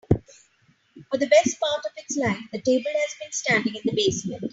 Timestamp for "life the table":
2.17-2.89